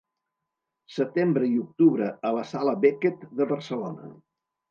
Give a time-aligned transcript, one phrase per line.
[0.93, 4.09] Setembre i octubre a la Sala Beckett de Barcelona.